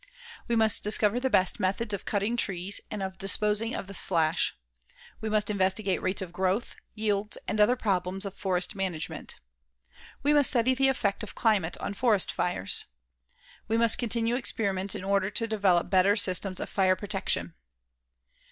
We 0.47 0.55
must 0.55 0.83
discover 0.83 1.19
the 1.19 1.29
best 1.29 1.59
methods 1.59 1.93
of 1.93 2.05
cutting 2.05 2.35
trees 2.35 2.81
and 2.89 3.03
of 3.03 3.19
disposing 3.19 3.75
of 3.75 3.85
the 3.85 3.93
slash. 3.93 4.57
We 5.19 5.29
must 5.29 5.51
investigate 5.51 6.01
rates 6.01 6.23
of 6.23 6.33
growth, 6.33 6.75
yields 6.95 7.37
and 7.47 7.59
other 7.59 7.75
problems 7.75 8.25
of 8.25 8.33
forest 8.33 8.73
management. 8.73 9.35
We 10.23 10.33
must 10.33 10.49
study 10.49 10.73
the 10.73 10.87
effect 10.87 11.21
of 11.21 11.35
climate 11.35 11.77
on 11.77 11.93
forest 11.93 12.31
fires. 12.31 12.85
We 13.67 13.77
must 13.77 13.99
continue 13.99 14.33
experiments 14.35 14.95
in 14.95 15.03
order 15.03 15.29
to 15.29 15.47
develop 15.47 15.91
better 15.91 16.15
systems 16.15 16.59
of 16.59 16.67
fire 16.67 16.95
protection. 16.95 17.53